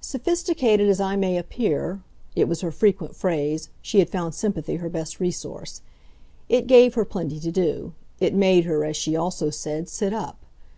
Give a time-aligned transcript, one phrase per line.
[0.00, 2.02] "Sophisticated as I may appear"
[2.34, 5.82] it was her frequent phrase she had found sympathy her best resource.
[6.48, 10.38] It gave her plenty to do; it made her, as she also said, sit up.